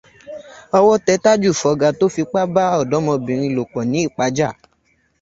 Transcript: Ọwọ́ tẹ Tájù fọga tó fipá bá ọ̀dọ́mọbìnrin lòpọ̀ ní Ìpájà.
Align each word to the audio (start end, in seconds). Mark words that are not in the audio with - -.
Ọwọ́ 0.77 0.95
tẹ 1.05 1.13
Tájù 1.23 1.51
fọga 1.61 1.87
tó 1.99 2.05
fipá 2.15 2.41
bá 2.53 2.63
ọ̀dọ́mọbìnrin 2.81 3.55
lòpọ̀ 3.57 3.81
ní 3.91 3.99
Ìpájà. 4.07 4.49